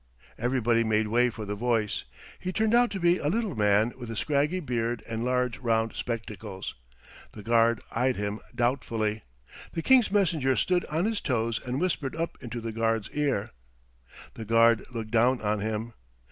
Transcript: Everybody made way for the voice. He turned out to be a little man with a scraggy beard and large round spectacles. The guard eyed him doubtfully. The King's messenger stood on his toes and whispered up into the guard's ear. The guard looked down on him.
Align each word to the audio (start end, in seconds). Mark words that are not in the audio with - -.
Everybody 0.35 0.83
made 0.83 1.09
way 1.09 1.29
for 1.29 1.45
the 1.45 1.53
voice. 1.53 2.05
He 2.39 2.51
turned 2.51 2.73
out 2.73 2.89
to 2.89 2.99
be 2.99 3.19
a 3.19 3.27
little 3.29 3.55
man 3.55 3.93
with 3.95 4.09
a 4.09 4.15
scraggy 4.15 4.59
beard 4.59 5.03
and 5.07 5.23
large 5.23 5.59
round 5.59 5.93
spectacles. 5.93 6.73
The 7.33 7.43
guard 7.43 7.81
eyed 7.91 8.15
him 8.15 8.39
doubtfully. 8.55 9.21
The 9.73 9.83
King's 9.83 10.09
messenger 10.09 10.55
stood 10.55 10.85
on 10.85 11.05
his 11.05 11.21
toes 11.21 11.61
and 11.63 11.79
whispered 11.79 12.15
up 12.15 12.35
into 12.41 12.59
the 12.61 12.71
guard's 12.71 13.11
ear. 13.11 13.51
The 14.33 14.43
guard 14.43 14.85
looked 14.91 15.11
down 15.11 15.39
on 15.39 15.59
him. 15.59 15.93